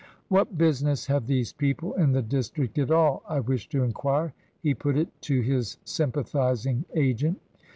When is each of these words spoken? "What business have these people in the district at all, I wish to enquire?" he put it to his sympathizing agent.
"What 0.29 0.57
business 0.57 1.05
have 1.05 1.27
these 1.27 1.53
people 1.53 1.93
in 1.93 2.11
the 2.11 2.23
district 2.23 2.79
at 2.79 2.89
all, 2.89 3.21
I 3.29 3.39
wish 3.39 3.69
to 3.69 3.83
enquire?" 3.83 4.33
he 4.59 4.73
put 4.73 4.97
it 4.97 5.09
to 5.21 5.41
his 5.41 5.77
sympathizing 5.85 6.85
agent. 6.95 7.39